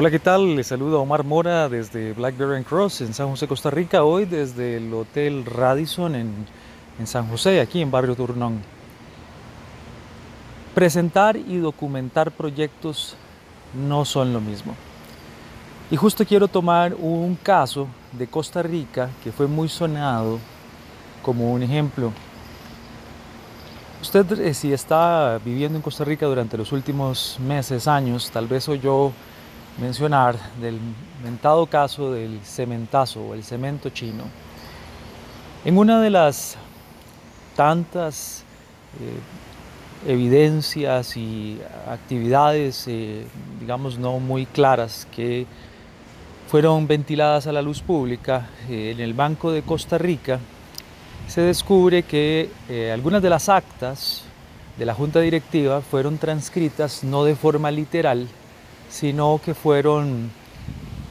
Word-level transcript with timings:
Hola, 0.00 0.12
¿qué 0.12 0.20
tal? 0.20 0.54
Les 0.54 0.68
saluda 0.68 0.98
Omar 0.98 1.24
Mora 1.24 1.68
desde 1.68 2.12
Blackberry 2.12 2.62
Cross 2.62 3.00
en 3.00 3.12
San 3.12 3.30
José, 3.30 3.48
Costa 3.48 3.68
Rica, 3.68 4.04
hoy 4.04 4.26
desde 4.26 4.76
el 4.76 4.94
Hotel 4.94 5.44
Radisson 5.44 6.14
en, 6.14 6.32
en 7.00 7.06
San 7.08 7.26
José, 7.26 7.60
aquí 7.60 7.82
en 7.82 7.90
Barrio 7.90 8.14
Turnón. 8.14 8.60
Presentar 10.72 11.36
y 11.36 11.56
documentar 11.56 12.30
proyectos 12.30 13.16
no 13.74 14.04
son 14.04 14.32
lo 14.32 14.40
mismo. 14.40 14.76
Y 15.90 15.96
justo 15.96 16.24
quiero 16.24 16.46
tomar 16.46 16.94
un 16.94 17.34
caso 17.34 17.88
de 18.12 18.28
Costa 18.28 18.62
Rica 18.62 19.10
que 19.24 19.32
fue 19.32 19.48
muy 19.48 19.68
sonado 19.68 20.38
como 21.22 21.52
un 21.52 21.64
ejemplo. 21.64 22.12
Usted 24.00 24.30
eh, 24.42 24.54
si 24.54 24.72
está 24.72 25.40
viviendo 25.44 25.76
en 25.76 25.82
Costa 25.82 26.04
Rica 26.04 26.26
durante 26.26 26.56
los 26.56 26.70
últimos 26.70 27.36
meses, 27.40 27.88
años, 27.88 28.30
tal 28.30 28.46
vez 28.46 28.68
oyó 28.68 29.10
mencionar 29.80 30.36
del 30.60 30.78
mentado 31.22 31.66
caso 31.66 32.12
del 32.12 32.40
cementazo 32.44 33.20
o 33.20 33.34
el 33.34 33.44
cemento 33.44 33.90
chino. 33.90 34.24
En 35.64 35.78
una 35.78 36.00
de 36.00 36.10
las 36.10 36.56
tantas 37.56 38.44
eh, 39.00 40.10
evidencias 40.10 41.16
y 41.16 41.60
actividades, 41.88 42.84
eh, 42.86 43.26
digamos, 43.60 43.98
no 43.98 44.18
muy 44.20 44.46
claras 44.46 45.06
que 45.14 45.46
fueron 46.48 46.86
ventiladas 46.86 47.46
a 47.46 47.52
la 47.52 47.62
luz 47.62 47.82
pública 47.82 48.48
eh, 48.68 48.92
en 48.94 49.00
el 49.00 49.14
Banco 49.14 49.50
de 49.50 49.62
Costa 49.62 49.98
Rica, 49.98 50.38
se 51.26 51.42
descubre 51.42 52.04
que 52.04 52.48
algunas 52.90 53.20
de 53.20 53.28
las 53.28 53.50
actas 53.50 54.22
de 54.78 54.86
la 54.86 54.94
Junta 54.94 55.20
Directiva 55.20 55.82
fueron 55.82 56.16
transcritas 56.16 57.04
no 57.04 57.24
de 57.24 57.36
forma 57.36 57.70
literal, 57.70 58.28
sino 58.88 59.40
que 59.44 59.54
fueron, 59.54 60.30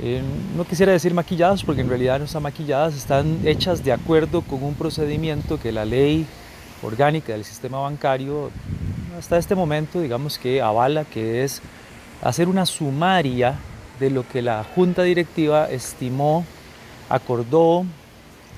eh, 0.01 0.21
no 0.55 0.65
quisiera 0.65 0.91
decir 0.91 1.13
maquilladas, 1.13 1.63
porque 1.63 1.81
en 1.81 1.89
realidad 1.89 2.19
no 2.19 2.25
están 2.25 2.43
maquilladas, 2.43 2.95
están 2.95 3.39
hechas 3.45 3.83
de 3.83 3.91
acuerdo 3.91 4.41
con 4.41 4.63
un 4.63 4.75
procedimiento 4.75 5.59
que 5.59 5.71
la 5.71 5.85
ley 5.85 6.25
orgánica 6.83 7.33
del 7.33 7.43
sistema 7.43 7.79
bancario 7.79 8.51
hasta 9.17 9.37
este 9.37 9.55
momento, 9.55 9.99
digamos 9.99 10.37
que 10.37 10.61
avala, 10.61 11.05
que 11.05 11.43
es 11.43 11.61
hacer 12.21 12.47
una 12.47 12.65
sumaria 12.65 13.55
de 13.99 14.09
lo 14.09 14.27
que 14.27 14.41
la 14.41 14.63
junta 14.63 15.03
directiva 15.03 15.69
estimó, 15.69 16.45
acordó, 17.09 17.85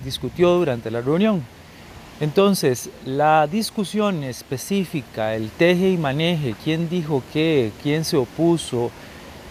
discutió 0.03 0.55
durante 0.55 0.91
la 0.91 1.01
reunión. 1.01 1.43
Entonces, 2.19 2.89
la 3.05 3.47
discusión 3.47 4.25
específica, 4.25 5.35
el 5.35 5.49
teje 5.51 5.91
y 5.91 5.97
maneje, 5.97 6.53
quién 6.61 6.89
dijo 6.89 7.23
qué, 7.31 7.71
quién 7.81 8.03
se 8.03 8.17
opuso, 8.17 8.91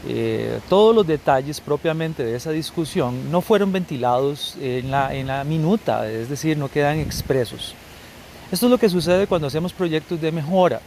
eh, 0.06 0.60
todos 0.68 0.94
los 0.94 1.06
detalles 1.06 1.60
propiamente 1.60 2.24
de 2.24 2.36
esa 2.36 2.50
discusión 2.52 3.32
no 3.32 3.40
fueron 3.40 3.72
ventilados 3.72 4.56
en 4.60 4.90
la, 4.90 5.44
minuta, 5.44 6.08
es 6.08 6.28
decir, 6.28 6.56
no 6.56 6.68
quedan 6.68 6.98
expresos. 6.98 7.74
Esto 8.52 8.66
es 8.66 8.70
lo 8.70 8.78
que 8.78 8.88
sucede 8.88 9.26
cuando 9.26 9.48
hacemos 9.48 9.72
proyectos 9.72 10.20
de 10.20 10.32
mejora. 10.32 10.80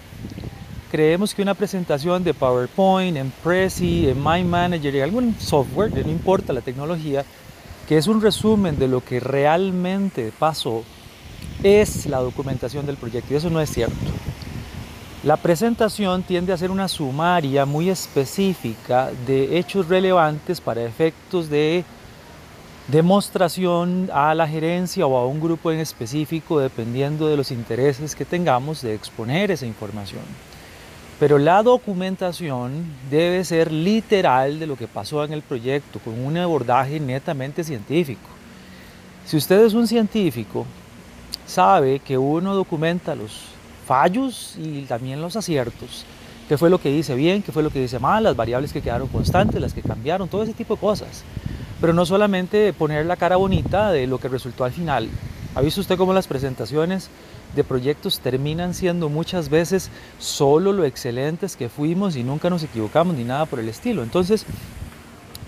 Creemos 0.89 1.34
que 1.34 1.42
una 1.42 1.54
presentación 1.54 2.23
de 2.23 2.34
PowerPoint, 2.34 3.17
en 3.17 3.32
Prezi, 3.44 4.09
en 4.09 4.23
My 4.23 4.44
Manager, 4.44 4.95
en 4.95 5.04
algún 5.04 5.36
software, 5.39 5.92
no 6.06 6.12
importa 6.12 6.54
la 6.54 6.62
tecnología, 6.62 7.23
que 7.88 7.98
es 7.98 8.08
un 8.08 8.22
resumen 8.22 8.78
de 8.80 8.88
lo 8.88 9.04
que 9.04 9.20
realmente 9.20 10.32
pasó, 10.38 10.84
es 11.64 12.06
la 12.08 12.20
documentación 12.20 12.86
del 12.86 12.98
proyecto. 12.98 13.34
Y 13.34 13.38
eso 13.38 13.50
no 13.50 13.62
es 13.62 13.70
cierto. 13.70 13.95
La 15.23 15.38
presentación 15.38 16.23
tiende 16.23 16.52
a 16.52 16.58
ser 16.58 16.72
una 16.72 16.88
sumaria 16.88 17.67
muy 17.67 17.91
específica 17.91 19.11
de 19.27 19.59
hechos 19.59 19.88
relevantes 19.88 20.59
para 20.59 20.83
efectos 20.83 21.47
de 21.47 21.86
demostración 22.88 24.09
a 24.11 24.33
la 24.33 24.47
gerencia 24.47 25.05
o 25.05 25.16
a 25.16 25.27
un 25.27 25.39
grupo 25.39 25.72
en 25.72 25.80
específico 25.80 26.59
dependiendo 26.59 27.27
de 27.27 27.37
los 27.37 27.52
intereses 27.52 28.15
que 28.15 28.26
tengamos 28.26 28.82
de 28.82 28.95
exponer 28.95 29.52
esa 29.52 29.67
información. 29.67 30.23
Pero 31.20 31.38
la 31.38 31.61
documentación 31.61 32.83
debe 33.11 33.45
ser 33.45 33.71
literal 33.71 34.59
de 34.59 34.65
lo 34.65 34.76
que 34.76 34.88
pasó 34.88 35.23
en 35.23 35.33
el 35.33 35.43
proyecto, 35.43 35.99
con 35.99 36.20
un 36.20 36.36
abordaje 36.38 36.99
netamente 36.99 37.64
científico. 37.64 38.27
Si 39.27 39.38
usted 39.38 39.64
es 39.65 39.76
un 39.76 39.86
científico, 39.86 40.65
sabe 41.45 41.99
que 41.99 42.17
uno 42.17 42.55
documenta 42.55 43.14
los 43.14 43.51
fallos 43.91 44.55
y 44.57 44.83
también 44.83 45.21
los 45.21 45.35
aciertos. 45.35 46.05
¿Qué 46.47 46.57
fue 46.57 46.69
lo 46.69 46.79
que 46.79 46.89
hice 46.89 47.13
bien? 47.13 47.43
¿Qué 47.43 47.52
fue 47.52 47.61
lo 47.61 47.71
que 47.71 47.83
hice 47.83 47.99
mal? 47.99 48.23
Las 48.23 48.37
variables 48.37 48.71
que 48.71 48.81
quedaron 48.81 49.09
constantes, 49.09 49.59
las 49.59 49.73
que 49.73 49.81
cambiaron, 49.81 50.29
todo 50.29 50.43
ese 50.43 50.53
tipo 50.53 50.75
de 50.75 50.79
cosas. 50.79 51.25
Pero 51.81 51.91
no 51.91 52.05
solamente 52.05 52.71
poner 52.71 53.05
la 53.05 53.17
cara 53.17 53.35
bonita 53.35 53.91
de 53.91 54.07
lo 54.07 54.17
que 54.17 54.29
resultó 54.29 54.63
al 54.63 54.71
final. 54.71 55.09
¿Ha 55.55 55.59
visto 55.59 55.81
usted 55.81 55.97
cómo 55.97 56.13
las 56.13 56.27
presentaciones 56.27 57.09
de 57.53 57.65
proyectos 57.65 58.21
terminan 58.21 58.73
siendo 58.73 59.09
muchas 59.09 59.49
veces 59.49 59.89
solo 60.19 60.71
lo 60.71 60.85
excelentes 60.85 61.58
que 61.58 61.67
fuimos 61.67 62.15
y 62.15 62.23
nunca 62.23 62.49
nos 62.49 62.63
equivocamos 62.63 63.17
ni 63.17 63.25
nada 63.25 63.45
por 63.45 63.59
el 63.59 63.67
estilo? 63.67 64.03
Entonces, 64.03 64.45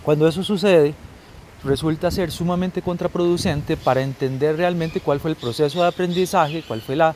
cuando 0.03 0.27
eso 0.27 0.43
sucede, 0.43 0.95
resulta 1.63 2.11
ser 2.11 2.29
sumamente 2.29 2.81
contraproducente 2.81 3.77
para 3.77 4.01
entender 4.01 4.57
realmente 4.57 4.99
cuál 4.99 5.21
fue 5.21 5.31
el 5.31 5.37
proceso 5.37 5.81
de 5.81 5.87
aprendizaje, 5.87 6.61
cuál 6.67 6.81
fue 6.81 6.97
la 6.97 7.15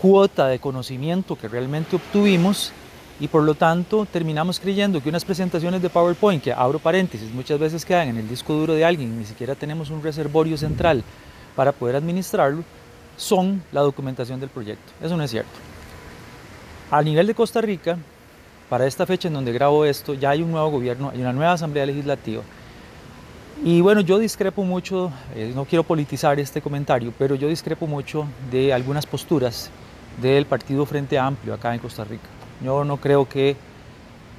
cuota 0.00 0.48
de 0.48 0.58
conocimiento 0.58 1.36
que 1.36 1.48
realmente 1.48 1.96
obtuvimos 1.96 2.72
y 3.20 3.28
por 3.28 3.42
lo 3.42 3.54
tanto 3.54 4.06
terminamos 4.06 4.58
creyendo 4.58 5.02
que 5.02 5.08
unas 5.08 5.24
presentaciones 5.24 5.80
de 5.80 5.90
PowerPoint, 5.90 6.42
que 6.42 6.52
abro 6.52 6.78
paréntesis, 6.78 7.32
muchas 7.32 7.58
veces 7.58 7.84
quedan 7.84 8.08
en 8.08 8.18
el 8.18 8.28
disco 8.28 8.52
duro 8.54 8.74
de 8.74 8.84
alguien, 8.84 9.18
ni 9.18 9.24
siquiera 9.24 9.54
tenemos 9.54 9.90
un 9.90 10.02
reservorio 10.02 10.56
central 10.56 11.04
para 11.54 11.72
poder 11.72 11.96
administrarlo, 11.96 12.64
son 13.16 13.62
la 13.70 13.82
documentación 13.82 14.40
del 14.40 14.48
proyecto. 14.48 14.92
Eso 15.00 15.16
no 15.16 15.22
es 15.22 15.30
cierto. 15.30 15.52
A 16.90 17.02
nivel 17.02 17.26
de 17.26 17.34
Costa 17.34 17.60
Rica, 17.60 17.96
para 18.68 18.86
esta 18.86 19.06
fecha 19.06 19.28
en 19.28 19.34
donde 19.34 19.52
grabo 19.52 19.84
esto, 19.84 20.14
ya 20.14 20.30
hay 20.30 20.42
un 20.42 20.50
nuevo 20.50 20.70
gobierno, 20.70 21.10
hay 21.10 21.20
una 21.20 21.32
nueva 21.32 21.52
asamblea 21.52 21.86
legislativa. 21.86 22.42
Y 23.66 23.80
bueno, 23.80 24.02
yo 24.02 24.18
discrepo 24.18 24.62
mucho, 24.62 25.10
eh, 25.34 25.50
no 25.54 25.64
quiero 25.64 25.84
politizar 25.84 26.38
este 26.38 26.60
comentario, 26.60 27.14
pero 27.18 27.34
yo 27.34 27.48
discrepo 27.48 27.86
mucho 27.86 28.26
de 28.50 28.74
algunas 28.74 29.06
posturas 29.06 29.70
del 30.20 30.44
Partido 30.44 30.84
Frente 30.84 31.18
Amplio 31.18 31.54
acá 31.54 31.72
en 31.72 31.80
Costa 31.80 32.04
Rica. 32.04 32.26
Yo 32.62 32.84
no 32.84 32.98
creo 32.98 33.26
que 33.26 33.56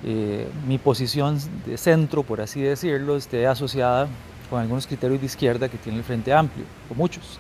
eh, 0.04 0.48
mi 0.68 0.78
posición 0.78 1.40
de 1.66 1.76
centro, 1.76 2.22
por 2.22 2.40
así 2.40 2.62
decirlo, 2.62 3.18
esté 3.18 3.48
asociada 3.48 4.08
con 4.48 4.62
algunos 4.62 4.86
criterios 4.86 5.20
de 5.20 5.26
izquierda 5.26 5.70
que 5.70 5.80
tiene 5.80 5.98
el 5.98 6.04
Frente 6.04 6.32
Amplio, 6.32 6.66
o 6.92 6.94
muchos. 6.94 7.40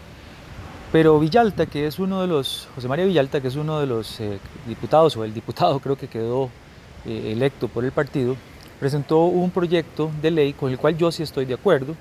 Pero 0.91 1.19
Villalta, 1.19 1.67
que 1.67 1.85
es 1.85 1.99
uno 1.99 2.19
de 2.19 2.25
los, 2.25 2.67
José 2.73 2.87
María 2.87 3.05
Villalta, 3.05 3.41
que 3.41 3.49
es 3.49 3.55
uno 3.57 3.79
de 3.79 3.85
los 3.85 4.19
eh, 4.21 4.39
diputados, 4.67 5.15
o 5.17 5.23
el 5.23 5.35
diputado 5.35 5.79
creo 5.79 5.95
que 5.95 6.07
quedó 6.07 6.49
electo 7.05 7.67
por 7.67 7.85
el 7.85 7.91
partido, 7.91 8.35
presentó 8.79 9.25
un 9.25 9.51
proyecto 9.51 10.11
de 10.21 10.31
ley 10.31 10.53
con 10.53 10.71
el 10.71 10.77
cual 10.77 10.97
yo 10.97 11.11
sí 11.11 11.23
estoy 11.23 11.45
de 11.45 11.53
acuerdo, 11.53 11.95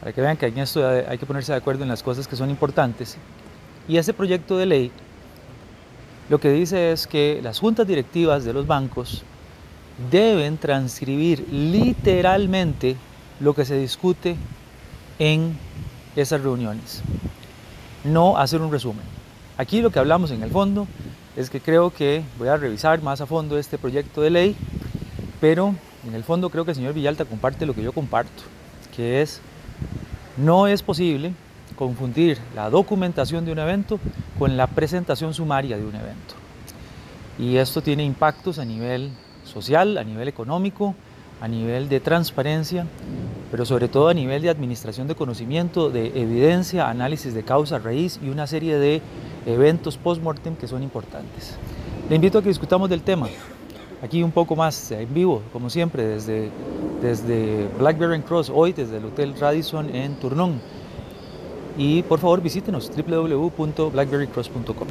para 0.00 0.12
que 0.12 0.20
vean 0.20 0.36
que 0.36 0.46
en 0.46 0.58
esto 0.58 0.86
hay 0.86 1.18
que 1.18 1.26
ponerse 1.26 1.52
de 1.52 1.58
acuerdo 1.58 1.82
en 1.82 1.88
las 1.88 2.02
cosas 2.02 2.28
que 2.28 2.36
son 2.36 2.50
importantes. 2.50 3.16
Y 3.88 3.96
ese 3.96 4.12
proyecto 4.12 4.56
de 4.56 4.66
ley 4.66 4.92
lo 6.28 6.38
que 6.38 6.50
dice 6.50 6.92
es 6.92 7.06
que 7.06 7.40
las 7.42 7.58
juntas 7.58 7.86
directivas 7.86 8.44
de 8.44 8.52
los 8.52 8.66
bancos 8.66 9.22
deben 10.10 10.58
transcribir 10.58 11.46
literalmente 11.50 12.96
lo 13.40 13.54
que 13.54 13.64
se 13.64 13.78
discute 13.78 14.36
en 15.18 15.56
esas 16.14 16.42
reuniones, 16.42 17.02
no 18.04 18.36
hacer 18.36 18.60
un 18.60 18.70
resumen. 18.70 19.04
Aquí 19.56 19.80
lo 19.80 19.90
que 19.90 19.98
hablamos 19.98 20.30
en 20.30 20.42
el 20.42 20.50
fondo 20.50 20.86
es 21.36 21.50
que 21.50 21.60
creo 21.60 21.90
que 21.90 22.22
voy 22.38 22.48
a 22.48 22.56
revisar 22.56 23.02
más 23.02 23.20
a 23.20 23.26
fondo 23.26 23.58
este 23.58 23.78
proyecto 23.78 24.20
de 24.20 24.30
ley, 24.30 24.56
pero 25.40 25.74
en 26.06 26.14
el 26.14 26.24
fondo 26.24 26.50
creo 26.50 26.64
que 26.64 26.72
el 26.72 26.76
señor 26.76 26.94
Villalta 26.94 27.24
comparte 27.24 27.66
lo 27.66 27.74
que 27.74 27.82
yo 27.82 27.92
comparto, 27.92 28.42
que 28.94 29.22
es, 29.22 29.40
no 30.36 30.66
es 30.66 30.82
posible 30.82 31.32
confundir 31.76 32.38
la 32.54 32.70
documentación 32.70 33.44
de 33.44 33.52
un 33.52 33.58
evento 33.58 33.98
con 34.38 34.56
la 34.56 34.66
presentación 34.66 35.34
sumaria 35.34 35.76
de 35.76 35.84
un 35.84 35.94
evento. 35.94 36.34
Y 37.38 37.56
esto 37.56 37.82
tiene 37.82 38.04
impactos 38.04 38.58
a 38.58 38.64
nivel 38.64 39.10
social, 39.44 39.96
a 39.98 40.04
nivel 40.04 40.28
económico, 40.28 40.94
a 41.40 41.46
nivel 41.46 41.88
de 41.88 42.00
transparencia, 42.00 42.86
pero 43.50 43.64
sobre 43.64 43.88
todo 43.88 44.08
a 44.08 44.14
nivel 44.14 44.42
de 44.42 44.50
administración 44.50 45.06
de 45.06 45.14
conocimiento, 45.14 45.90
de 45.90 46.20
evidencia, 46.20 46.88
análisis 46.88 47.32
de 47.34 47.44
causa 47.44 47.78
raíz 47.78 48.18
y 48.22 48.28
una 48.28 48.46
serie 48.46 48.76
de 48.76 49.00
eventos 49.46 49.96
post-mortem 49.96 50.56
que 50.56 50.66
son 50.66 50.82
importantes. 50.82 51.56
Le 52.08 52.16
invito 52.16 52.38
a 52.38 52.42
que 52.42 52.48
discutamos 52.48 52.90
del 52.90 53.02
tema 53.02 53.28
aquí 54.02 54.22
un 54.22 54.30
poco 54.30 54.54
más 54.56 54.90
en 54.90 55.12
vivo, 55.12 55.42
como 55.52 55.70
siempre, 55.70 56.04
desde, 56.04 56.50
desde 57.02 57.68
Blackberry 57.78 58.20
Cross, 58.22 58.50
hoy 58.54 58.72
desde 58.72 58.98
el 58.98 59.04
Hotel 59.06 59.34
Radisson 59.38 59.94
en 59.94 60.14
Turnón. 60.16 60.60
Y 61.76 62.02
por 62.02 62.18
favor 62.18 62.40
visítenos 62.42 62.90
www.blackberrycross.com. 62.90 64.88